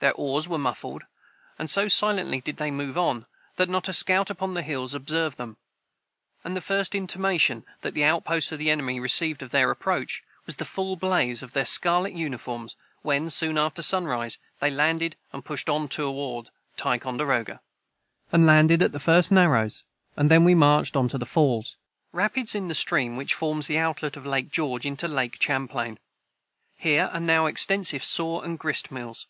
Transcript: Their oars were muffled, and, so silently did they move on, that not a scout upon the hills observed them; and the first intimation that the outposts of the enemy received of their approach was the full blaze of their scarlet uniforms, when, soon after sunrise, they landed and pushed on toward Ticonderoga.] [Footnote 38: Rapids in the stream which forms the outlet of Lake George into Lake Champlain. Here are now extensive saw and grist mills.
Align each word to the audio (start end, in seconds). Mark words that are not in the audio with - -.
Their 0.00 0.12
oars 0.14 0.48
were 0.48 0.58
muffled, 0.58 1.04
and, 1.56 1.70
so 1.70 1.86
silently 1.86 2.40
did 2.40 2.56
they 2.56 2.72
move 2.72 2.98
on, 2.98 3.26
that 3.54 3.68
not 3.68 3.88
a 3.88 3.92
scout 3.92 4.28
upon 4.28 4.54
the 4.54 4.62
hills 4.64 4.92
observed 4.92 5.38
them; 5.38 5.56
and 6.42 6.56
the 6.56 6.60
first 6.60 6.96
intimation 6.96 7.64
that 7.82 7.94
the 7.94 8.02
outposts 8.02 8.50
of 8.50 8.58
the 8.58 8.72
enemy 8.72 8.98
received 8.98 9.40
of 9.40 9.50
their 9.52 9.70
approach 9.70 10.24
was 10.46 10.56
the 10.56 10.64
full 10.64 10.96
blaze 10.96 11.44
of 11.44 11.52
their 11.52 11.64
scarlet 11.64 12.12
uniforms, 12.12 12.74
when, 13.02 13.30
soon 13.30 13.56
after 13.56 13.82
sunrise, 13.82 14.36
they 14.58 14.68
landed 14.68 15.14
and 15.32 15.44
pushed 15.44 15.68
on 15.68 15.86
toward 15.88 16.50
Ticonderoga.] 16.76 17.60
[Footnote 18.32 18.46
38: 18.46 18.46
Rapids 22.12 22.54
in 22.56 22.66
the 22.66 22.74
stream 22.74 23.16
which 23.16 23.34
forms 23.34 23.68
the 23.68 23.78
outlet 23.78 24.16
of 24.16 24.26
Lake 24.26 24.50
George 24.50 24.84
into 24.86 25.06
Lake 25.06 25.36
Champlain. 25.40 26.00
Here 26.76 27.08
are 27.14 27.20
now 27.20 27.46
extensive 27.46 28.02
saw 28.02 28.40
and 28.40 28.58
grist 28.58 28.90
mills. 28.90 29.28